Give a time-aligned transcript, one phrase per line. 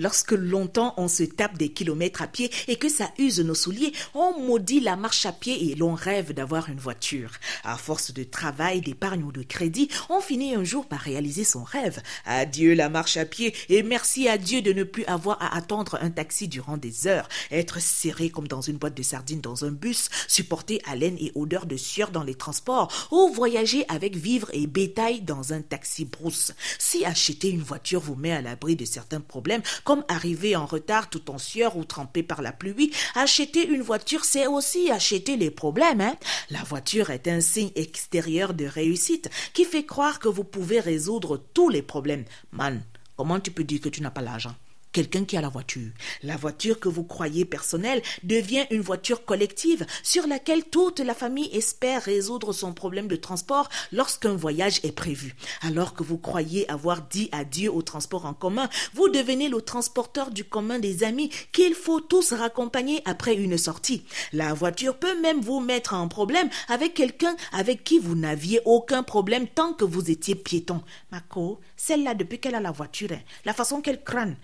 [0.00, 3.92] Lorsque longtemps on se tape des kilomètres à pied et que ça use nos souliers,
[4.14, 7.32] on maudit la marche à pied et l'on rêve d'avoir une voiture.
[7.64, 11.64] À force de travail, d'épargne ou de crédit, on finit un jour par réaliser son
[11.64, 12.00] rêve.
[12.24, 15.98] Adieu la marche à pied et merci à Dieu de ne plus avoir à attendre
[16.00, 19.70] un taxi durant des heures, être serré comme dans une boîte de sardines dans un
[19.70, 24.66] bus, supporter haleine et odeur de sueur dans les transports ou voyager avec vivres et
[24.66, 26.52] bétail dans un taxi brousse.
[26.78, 29.60] Si acheter une voiture vous met à l'abri de certains problèmes,
[29.90, 34.24] comme arriver en retard tout en sueur ou trempé par la pluie, acheter une voiture,
[34.24, 36.00] c'est aussi acheter les problèmes.
[36.00, 36.14] Hein?
[36.48, 41.42] La voiture est un signe extérieur de réussite qui fait croire que vous pouvez résoudre
[41.54, 42.24] tous les problèmes.
[42.52, 42.80] Man,
[43.16, 44.54] comment tu peux dire que tu n'as pas l'argent?
[44.92, 45.90] Quelqu'un qui a la voiture.
[46.22, 51.50] La voiture que vous croyez personnelle devient une voiture collective sur laquelle toute la famille
[51.54, 55.34] espère résoudre son problème de transport lorsqu'un voyage est prévu.
[55.62, 60.30] Alors que vous croyez avoir dit adieu au transport en commun, vous devenez le transporteur
[60.30, 64.04] du commun des amis qu'il faut tous raccompagner après une sortie.
[64.32, 69.02] La voiture peut même vous mettre en problème avec quelqu'un avec qui vous n'aviez aucun
[69.02, 70.82] problème tant que vous étiez piéton.
[71.10, 74.36] Marco, celle-là, depuis qu'elle a la voiture, hein, la façon qu'elle crâne,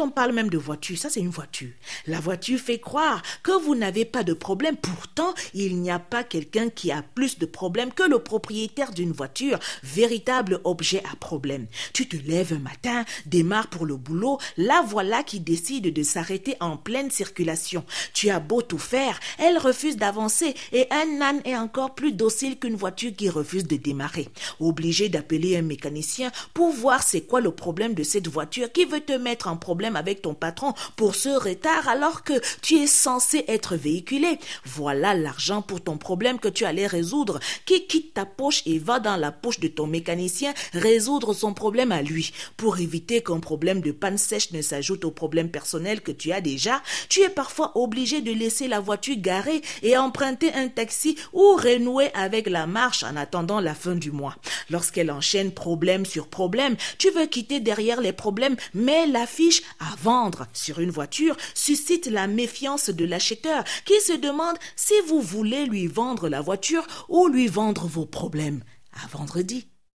[0.00, 1.70] on parle même de voiture, ça c'est une voiture.
[2.06, 4.76] La voiture fait croire que vous n'avez pas de problème.
[4.76, 9.12] Pourtant, il n'y a pas quelqu'un qui a plus de problèmes que le propriétaire d'une
[9.12, 11.66] voiture, véritable objet à problème.
[11.92, 16.56] Tu te lèves un matin, démarres pour le boulot, la voilà qui décide de s'arrêter
[16.60, 17.84] en pleine circulation.
[18.12, 22.58] Tu as beau tout faire, elle refuse d'avancer et un âne est encore plus docile
[22.58, 24.28] qu'une voiture qui refuse de démarrer.
[24.60, 29.00] Obligé d'appeler un mécanicien pour voir c'est quoi le problème de cette voiture qui veut
[29.00, 32.32] te mettre en problème avec ton patron pour ce retard alors que
[32.62, 34.38] tu es censé être véhiculé.
[34.64, 39.00] Voilà l'argent pour ton problème que tu allais résoudre qui quitte ta poche et va
[39.00, 42.32] dans la poche de ton mécanicien résoudre son problème à lui.
[42.56, 46.40] Pour éviter qu'un problème de panne sèche ne s'ajoute au problème personnel que tu as
[46.40, 46.80] déjà,
[47.10, 52.08] tu es parfois obligé de laisser la voiture garée et emprunter un taxi ou renouer
[52.14, 54.36] avec la marche en attendant la fin du mois.
[54.70, 60.46] Lorsqu'elle enchaîne problème sur problème, tu veux quitter derrière les problèmes, mais l'affiche à vendre
[60.52, 65.86] sur une voiture suscite la méfiance de l'acheteur qui se demande si vous voulez lui
[65.86, 68.62] vendre la voiture ou lui vendre vos problèmes.
[68.92, 69.68] À vendredi.